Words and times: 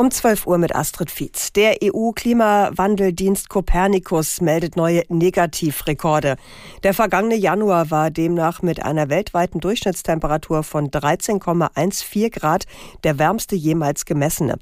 Um 0.00 0.12
12 0.12 0.46
Uhr 0.46 0.58
mit 0.58 0.76
Astrid 0.76 1.10
Fietz. 1.10 1.52
Der 1.52 1.78
EU-Klimawandeldienst 1.82 3.48
Copernicus 3.48 4.40
meldet 4.40 4.76
neue 4.76 5.02
Negativrekorde. 5.08 6.36
Der 6.84 6.94
vergangene 6.94 7.34
Januar 7.34 7.90
war 7.90 8.12
demnach 8.12 8.62
mit 8.62 8.80
einer 8.80 9.08
weltweiten 9.08 9.58
Durchschnittstemperatur 9.58 10.62
von 10.62 10.90
13,14 10.90 12.30
Grad 12.30 12.66
der 13.02 13.18
wärmste 13.18 13.56
jemals 13.56 14.04
gemessene. 14.04 14.58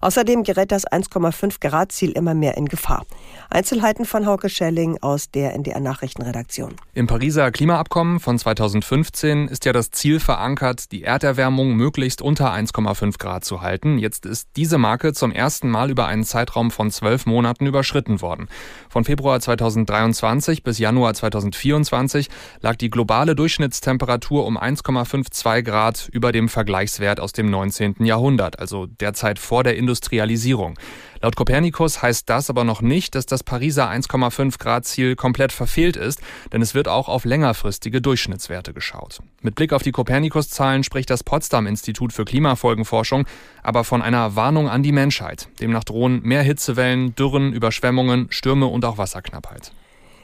Außerdem 0.00 0.42
gerät 0.42 0.72
das 0.72 0.88
1,5 0.88 1.60
Grad 1.60 1.92
Ziel 1.92 2.10
immer 2.10 2.34
mehr 2.34 2.56
in 2.56 2.66
Gefahr. 2.66 3.06
Einzelheiten 3.48 4.04
von 4.04 4.26
Hauke 4.26 4.48
Schelling 4.48 4.98
aus 5.02 5.30
der 5.30 5.54
NDR 5.54 5.78
Nachrichtenredaktion. 5.78 6.74
Im 6.94 7.06
Pariser 7.06 7.52
Klimaabkommen 7.52 8.18
von 8.18 8.40
2015 8.40 9.46
ist 9.46 9.64
ja 9.66 9.72
das 9.72 9.92
Ziel 9.92 10.18
verankert, 10.18 10.90
die 10.90 11.04
Erderwärmung 11.04 11.76
möglichst 11.76 12.22
unter 12.22 12.52
1,5 12.52 13.18
Grad 13.18 13.44
zu 13.44 13.60
halten. 13.60 13.96
Jetzt 13.96 14.26
ist 14.26 14.48
diese 14.56 14.79
Marke 14.80 15.12
zum 15.12 15.30
ersten 15.30 15.68
Mal 15.68 15.90
über 15.90 16.06
einen 16.06 16.24
Zeitraum 16.24 16.70
von 16.70 16.90
zwölf 16.90 17.26
Monaten 17.26 17.66
überschritten 17.66 18.20
worden. 18.20 18.48
Von 18.88 19.04
Februar 19.04 19.38
2023 19.38 20.62
bis 20.62 20.78
Januar 20.78 21.14
2024 21.14 22.28
lag 22.60 22.76
die 22.76 22.90
globale 22.90 23.36
Durchschnittstemperatur 23.36 24.46
um 24.46 24.58
1,52 24.58 25.62
Grad 25.62 26.08
über 26.12 26.32
dem 26.32 26.48
Vergleichswert 26.48 27.20
aus 27.20 27.32
dem 27.32 27.50
19. 27.50 28.04
Jahrhundert, 28.04 28.58
also 28.58 28.86
der 28.86 29.14
Zeit 29.14 29.38
vor 29.38 29.62
der 29.62 29.76
Industrialisierung. 29.76 30.78
Laut 31.22 31.36
Kopernikus 31.36 32.00
heißt 32.00 32.30
das 32.30 32.48
aber 32.48 32.64
noch 32.64 32.80
nicht, 32.80 33.14
dass 33.14 33.26
das 33.26 33.44
Pariser 33.44 33.90
1,5 33.90 34.58
Grad 34.58 34.86
Ziel 34.86 35.16
komplett 35.16 35.52
verfehlt 35.52 35.96
ist, 35.96 36.20
denn 36.52 36.62
es 36.62 36.74
wird 36.74 36.88
auch 36.88 37.08
auf 37.08 37.26
längerfristige 37.26 38.00
Durchschnittswerte 38.00 38.72
geschaut. 38.72 39.20
Mit 39.42 39.54
Blick 39.54 39.74
auf 39.74 39.82
die 39.82 39.92
Kopernikus-Zahlen 39.92 40.82
spricht 40.82 41.10
das 41.10 41.22
Potsdam 41.22 41.66
Institut 41.66 42.12
für 42.12 42.24
Klimafolgenforschung 42.24 43.26
aber 43.62 43.84
von 43.84 44.02
einer 44.02 44.36
Warnung 44.36 44.68
an 44.68 44.82
die 44.82 44.92
Menschheit. 44.92 45.48
Demnach 45.60 45.84
drohen 45.84 46.22
mehr 46.22 46.42
Hitzewellen, 46.42 47.14
Dürren, 47.14 47.52
Überschwemmungen, 47.52 48.28
Stürme 48.30 48.66
und 48.66 48.84
auch 48.84 48.98
Wasserknappheit. 48.98 49.72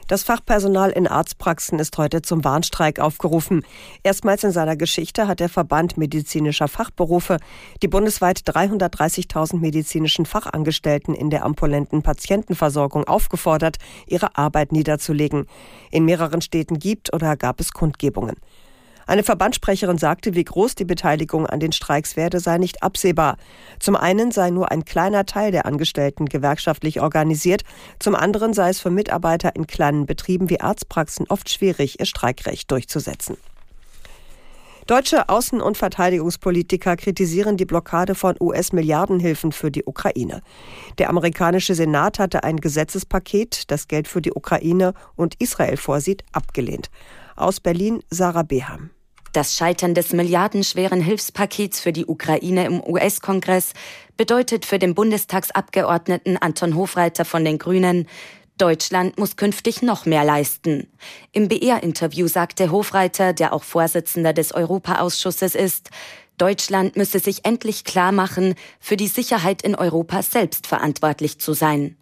Das 0.07 0.23
Fachpersonal 0.23 0.91
in 0.91 1.05
Arztpraxen 1.05 1.79
ist 1.79 1.97
heute 1.97 2.21
zum 2.21 2.45
Warnstreik 2.45 3.01
aufgerufen. 3.01 3.65
Erstmals 4.03 4.45
in 4.45 4.51
seiner 4.53 4.77
Geschichte 4.77 5.27
hat 5.27 5.41
der 5.41 5.49
Verband 5.49 5.97
medizinischer 5.97 6.69
Fachberufe 6.69 7.39
die 7.81 7.89
bundesweit 7.89 8.39
330.000 8.39 9.57
medizinischen 9.57 10.25
Fachangestellten 10.25 11.13
in 11.13 11.29
der 11.29 11.43
ambulanten 11.43 12.03
Patientenversorgung 12.03 13.03
aufgefordert, 13.03 13.79
ihre 14.07 14.37
Arbeit 14.37 14.71
niederzulegen. 14.71 15.45
In 15.91 16.05
mehreren 16.05 16.39
Städten 16.39 16.79
gibt 16.79 17.13
oder 17.13 17.35
gab 17.35 17.59
es 17.59 17.73
Kundgebungen. 17.73 18.37
Eine 19.07 19.23
Verbandssprecherin 19.23 19.97
sagte, 19.97 20.35
wie 20.35 20.43
groß 20.43 20.75
die 20.75 20.83
Beteiligung 20.83 21.47
an 21.47 21.61
den 21.61 21.71
Streiks 21.71 22.17
werde, 22.17 22.41
sei 22.41 22.57
nicht 22.57 22.83
absehbar. 22.83 23.37
Zum 23.79 23.95
einen 23.95 24.31
sei 24.31 24.49
nur 24.49 24.69
ein 24.69 24.83
kleiner 24.83 25.25
Teil 25.25 25.51
der 25.51 25.65
Angestellten 25.65 26.25
gewerkschaftlich 26.25 26.99
organisiert, 26.99 27.63
zum 27.99 28.15
anderen 28.15 28.53
sei 28.53 28.69
es 28.69 28.81
für 28.81 28.91
Mitarbeiter 28.91 29.55
in 29.55 29.65
kleinen 29.65 30.05
Betrieben 30.05 30.49
wie 30.49 30.59
Arztpraxen 30.59 31.25
oft 31.29 31.49
schwierig, 31.49 32.01
ihr 32.01 32.05
Streikrecht 32.05 32.69
durchzusetzen. 32.69 33.37
Deutsche 34.87 35.27
Außen- 35.27 35.59
und 35.59 35.77
Verteidigungspolitiker 35.77 36.95
kritisieren 36.95 37.57
die 37.57 37.65
Blockade 37.65 38.15
von 38.15 38.35
US-Milliardenhilfen 38.39 39.51
für 39.51 39.69
die 39.69 39.83
Ukraine. 39.85 40.41
Der 40.97 41.09
amerikanische 41.09 41.75
Senat 41.75 42.19
hatte 42.19 42.43
ein 42.43 42.57
Gesetzespaket, 42.57 43.69
das 43.69 43.87
Geld 43.87 44.07
für 44.07 44.21
die 44.21 44.31
Ukraine 44.33 44.93
und 45.15 45.35
Israel 45.39 45.75
vorsieht, 45.75 46.23
abgelehnt. 46.31 46.89
Aus 47.35 47.59
Berlin 47.59 48.01
Sarah 48.09 48.43
Beham. 48.43 48.91
Das 49.37 49.55
Scheitern 49.55 49.93
des 49.93 50.13
milliardenschweren 50.13 50.99
Hilfspakets 50.99 51.79
für 51.79 51.93
die 51.93 52.07
Ukraine 52.07 52.65
im 52.65 52.81
US-Kongress 52.83 53.73
bedeutet 54.17 54.65
für 54.65 54.79
den 54.79 54.95
Bundestagsabgeordneten 54.95 56.37
Anton 56.37 56.75
Hofreiter 56.75 57.23
von 57.23 57.45
den 57.45 57.59
Grünen, 57.59 58.07
Deutschland 58.57 59.19
muss 59.19 59.35
künftig 59.35 59.83
noch 59.83 60.07
mehr 60.07 60.23
leisten. 60.23 60.87
Im 61.33 61.49
BR-Interview 61.49 62.27
sagte 62.27 62.71
Hofreiter, 62.71 63.33
der 63.33 63.53
auch 63.53 63.63
Vorsitzender 63.63 64.33
des 64.33 64.55
Europaausschusses 64.55 65.53
ist, 65.53 65.91
Deutschland 66.37 66.95
müsse 66.95 67.19
sich 67.19 67.45
endlich 67.45 67.83
klar 67.83 68.11
machen, 68.11 68.55
für 68.79 68.95
die 68.95 69.07
Sicherheit 69.07 69.63
in 69.63 69.75
Europa 69.75 70.21
selbst 70.21 70.67
verantwortlich 70.67 71.39
zu 71.39 71.53
sein. 71.53 71.97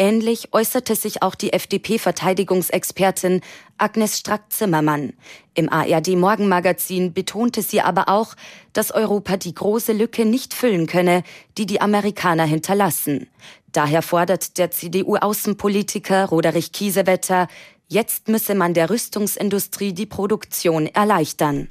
Ähnlich 0.00 0.52
äußerte 0.52 0.94
sich 0.94 1.22
auch 1.22 1.34
die 1.34 1.52
FDP-Verteidigungsexpertin 1.52 3.40
Agnes 3.78 4.18
Strack-Zimmermann. 4.18 5.14
Im 5.54 5.68
ARD-Morgenmagazin 5.72 7.12
betonte 7.12 7.62
sie 7.62 7.80
aber 7.80 8.08
auch, 8.08 8.36
dass 8.72 8.92
Europa 8.92 9.36
die 9.36 9.54
große 9.54 9.92
Lücke 9.92 10.24
nicht 10.24 10.54
füllen 10.54 10.86
könne, 10.86 11.24
die 11.56 11.66
die 11.66 11.80
Amerikaner 11.80 12.44
hinterlassen. 12.44 13.28
Daher 13.72 14.02
fordert 14.02 14.56
der 14.58 14.70
CDU-Außenpolitiker 14.70 16.26
Roderich 16.26 16.70
Kiesewetter, 16.70 17.48
jetzt 17.88 18.28
müsse 18.28 18.54
man 18.54 18.74
der 18.74 18.90
Rüstungsindustrie 18.90 19.94
die 19.94 20.06
Produktion 20.06 20.86
erleichtern. 20.86 21.70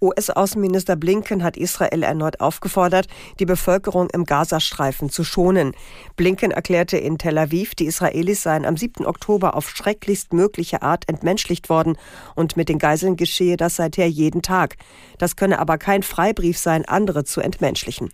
US-Außenminister 0.00 0.96
Blinken 0.96 1.42
hat 1.42 1.56
Israel 1.56 2.02
erneut 2.02 2.40
aufgefordert, 2.40 3.08
die 3.38 3.46
Bevölkerung 3.46 4.08
im 4.10 4.24
Gazastreifen 4.24 5.10
zu 5.10 5.24
schonen. 5.24 5.72
Blinken 6.16 6.50
erklärte 6.50 6.98
in 6.98 7.18
Tel 7.18 7.38
Aviv, 7.38 7.74
die 7.74 7.86
Israelis 7.86 8.42
seien 8.42 8.64
am 8.64 8.76
7. 8.76 9.06
Oktober 9.06 9.56
auf 9.56 9.68
schrecklichst 9.68 10.32
mögliche 10.32 10.82
Art 10.82 11.08
entmenschlicht 11.08 11.68
worden 11.68 11.96
und 12.34 12.56
mit 12.56 12.68
den 12.68 12.78
Geiseln 12.78 13.16
geschehe 13.16 13.56
das 13.56 13.76
seither 13.76 14.08
jeden 14.08 14.42
Tag. 14.42 14.76
Das 15.18 15.36
könne 15.36 15.58
aber 15.58 15.78
kein 15.78 16.02
Freibrief 16.02 16.58
sein, 16.58 16.84
andere 16.84 17.24
zu 17.24 17.40
entmenschlichen. 17.40 18.10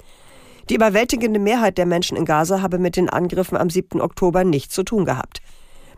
Die 0.71 0.77
überwältigende 0.77 1.39
Mehrheit 1.39 1.77
der 1.77 1.85
Menschen 1.85 2.17
in 2.17 2.25
Gaza 2.25 2.63
habe 2.63 2.79
mit 2.79 2.97
den 2.97 3.11
Angriffen 3.11 3.59
am 3.59 3.69
7. 3.69 4.01
Oktober 4.01 4.45
nichts 4.45 4.75
zu 4.75 4.83
tun 4.83 5.05
gehabt. 5.05 5.43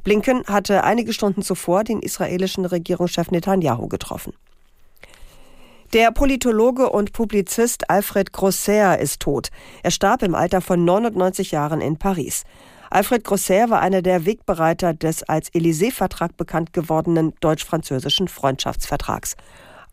Blinken 0.02 0.44
hatte 0.46 0.82
einige 0.84 1.12
Stunden 1.12 1.42
zuvor 1.42 1.84
den 1.84 2.00
israelischen 2.00 2.64
Regierungschef 2.64 3.30
Netanyahu 3.30 3.88
getroffen. 3.88 4.32
Der 5.92 6.10
Politologe 6.10 6.90
und 6.90 7.12
Publizist 7.12 7.88
Alfred 7.88 8.32
Grosser 8.32 8.98
ist 8.98 9.20
tot. 9.20 9.50
Er 9.84 9.92
starb 9.92 10.24
im 10.24 10.34
Alter 10.34 10.60
von 10.60 10.84
99 10.84 11.52
Jahren 11.52 11.80
in 11.80 11.96
Paris. 11.96 12.42
Alfred 12.90 13.22
Grosser 13.22 13.70
war 13.70 13.80
einer 13.80 14.02
der 14.02 14.26
Wegbereiter 14.26 14.94
des 14.94 15.22
als 15.22 15.52
Élysée-Vertrag 15.52 16.36
bekannt 16.36 16.72
gewordenen 16.72 17.34
deutsch-französischen 17.40 18.26
Freundschaftsvertrags. 18.26 19.36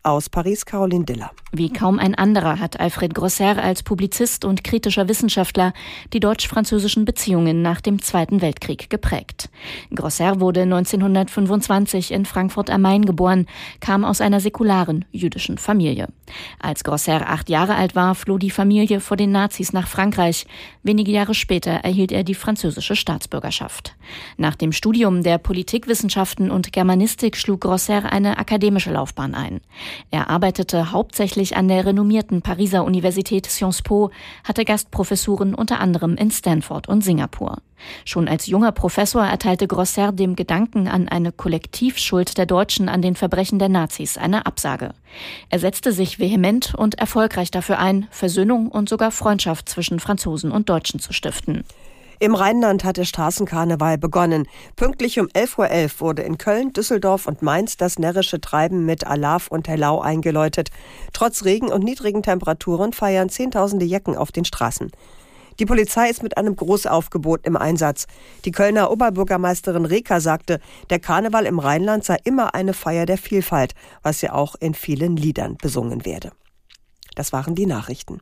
Aus 0.06 0.28
Paris 0.28 0.66
Caroline 0.66 1.06
Diller. 1.06 1.30
Wie 1.50 1.72
kaum 1.72 1.98
ein 1.98 2.14
anderer 2.14 2.60
hat 2.60 2.78
Alfred 2.78 3.14
Grosser 3.14 3.56
als 3.56 3.82
Publizist 3.82 4.44
und 4.44 4.62
kritischer 4.62 5.08
Wissenschaftler 5.08 5.72
die 6.12 6.20
deutsch-französischen 6.20 7.06
Beziehungen 7.06 7.62
nach 7.62 7.80
dem 7.80 8.02
Zweiten 8.02 8.42
Weltkrieg 8.42 8.90
geprägt. 8.90 9.48
Grosser 9.94 10.40
wurde 10.40 10.62
1925 10.62 12.10
in 12.10 12.26
Frankfurt 12.26 12.68
am 12.68 12.82
Main 12.82 13.06
geboren, 13.06 13.46
kam 13.80 14.04
aus 14.04 14.20
einer 14.20 14.40
säkularen 14.40 15.06
jüdischen 15.10 15.56
Familie. 15.56 16.08
Als 16.58 16.84
Grosser 16.84 17.30
acht 17.30 17.48
Jahre 17.48 17.74
alt 17.74 17.94
war, 17.94 18.14
floh 18.14 18.36
die 18.36 18.50
Familie 18.50 19.00
vor 19.00 19.16
den 19.16 19.32
Nazis 19.32 19.72
nach 19.72 19.88
Frankreich. 19.88 20.46
Wenige 20.82 21.12
Jahre 21.12 21.32
später 21.32 21.70
erhielt 21.70 22.12
er 22.12 22.24
die 22.24 22.34
französische 22.34 22.94
Staatsbürgerschaft. 22.94 23.96
Nach 24.36 24.54
dem 24.54 24.72
Studium 24.72 25.22
der 25.22 25.38
Politikwissenschaften 25.38 26.50
und 26.50 26.74
Germanistik 26.74 27.38
schlug 27.38 27.62
Grosser 27.62 28.12
eine 28.12 28.36
akademische 28.36 28.92
Laufbahn 28.92 29.34
ein. 29.34 29.62
Er 30.10 30.30
arbeitete 30.30 30.92
hauptsächlich 30.92 31.56
an 31.56 31.68
der 31.68 31.86
renommierten 31.86 32.42
Pariser 32.42 32.84
Universität 32.84 33.46
Sciences 33.46 33.82
Po, 33.82 34.10
hatte 34.44 34.64
Gastprofessuren 34.64 35.54
unter 35.54 35.80
anderem 35.80 36.16
in 36.16 36.30
Stanford 36.30 36.88
und 36.88 37.02
Singapur. 37.02 37.58
Schon 38.04 38.28
als 38.28 38.46
junger 38.46 38.72
Professor 38.72 39.24
erteilte 39.24 39.66
Grosser 39.66 40.12
dem 40.12 40.36
Gedanken 40.36 40.88
an 40.88 41.08
eine 41.08 41.32
Kollektivschuld 41.32 42.38
der 42.38 42.46
Deutschen 42.46 42.88
an 42.88 43.02
den 43.02 43.16
Verbrechen 43.16 43.58
der 43.58 43.68
Nazis 43.68 44.16
eine 44.16 44.46
Absage. 44.46 44.90
Er 45.50 45.58
setzte 45.58 45.92
sich 45.92 46.18
vehement 46.18 46.74
und 46.74 46.96
erfolgreich 46.96 47.50
dafür 47.50 47.78
ein, 47.78 48.06
Versöhnung 48.10 48.68
und 48.68 48.88
sogar 48.88 49.10
Freundschaft 49.10 49.68
zwischen 49.68 50.00
Franzosen 50.00 50.50
und 50.50 50.68
Deutschen 50.68 51.00
zu 51.00 51.12
stiften. 51.12 51.64
Im 52.20 52.34
Rheinland 52.34 52.84
hat 52.84 52.96
der 52.96 53.04
Straßenkarneval 53.04 53.98
begonnen. 53.98 54.46
Pünktlich 54.76 55.18
um 55.18 55.26
11.11 55.26 55.84
Uhr 55.84 56.00
wurde 56.00 56.22
in 56.22 56.38
Köln, 56.38 56.72
Düsseldorf 56.72 57.26
und 57.26 57.42
Mainz 57.42 57.76
das 57.76 57.98
närrische 57.98 58.40
Treiben 58.40 58.86
mit 58.86 59.06
Alaf 59.06 59.48
und 59.48 59.68
Hellau 59.68 60.00
eingeläutet. 60.00 60.70
Trotz 61.12 61.44
Regen 61.44 61.72
und 61.72 61.82
niedrigen 61.82 62.22
Temperaturen 62.22 62.92
feiern 62.92 63.28
Zehntausende 63.28 63.84
Jecken 63.84 64.16
auf 64.16 64.32
den 64.32 64.44
Straßen. 64.44 64.90
Die 65.58 65.66
Polizei 65.66 66.10
ist 66.10 66.22
mit 66.22 66.36
einem 66.36 66.56
Großaufgebot 66.56 67.46
im 67.46 67.56
Einsatz. 67.56 68.06
Die 68.44 68.50
Kölner 68.50 68.90
Oberbürgermeisterin 68.90 69.84
Reker 69.84 70.20
sagte, 70.20 70.60
der 70.90 70.98
Karneval 70.98 71.46
im 71.46 71.58
Rheinland 71.58 72.04
sei 72.04 72.16
immer 72.24 72.54
eine 72.54 72.74
Feier 72.74 73.06
der 73.06 73.18
Vielfalt, 73.18 73.74
was 74.02 74.20
ja 74.20 74.32
auch 74.32 74.56
in 74.56 74.74
vielen 74.74 75.16
Liedern 75.16 75.56
besungen 75.56 76.04
werde. 76.04 76.32
Das 77.14 77.32
waren 77.32 77.54
die 77.54 77.66
Nachrichten. 77.66 78.20